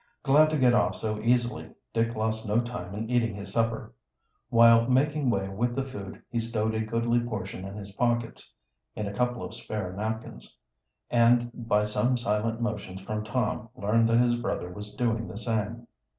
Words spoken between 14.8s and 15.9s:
doing the same.